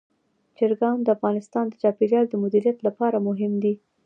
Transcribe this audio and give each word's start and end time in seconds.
چرګان 0.57 0.97
د 1.03 1.07
افغانستان 1.17 1.65
د 1.69 1.73
چاپیریال 1.81 2.25
د 2.29 2.35
مدیریت 2.43 2.77
لپاره 2.87 3.17
مهم 3.27 3.53
دي. 3.63 3.73